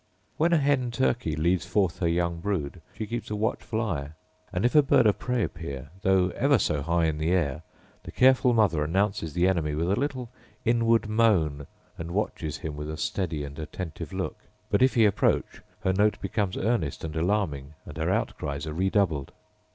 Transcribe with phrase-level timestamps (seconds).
[0.37, 4.13] When a hen turkey leads forth her young brood she keeps a watchful eye:
[4.51, 7.61] and if a bird of prey appear, though ever so high in the air,
[8.01, 10.31] the careful mother announces the enemy with a little
[10.65, 11.67] inward moan,
[11.99, 14.39] and watches him with a steady and attentive look;
[14.71, 19.31] but if he approach, her note becomes earnest and alarming, and her outcries are redoubled.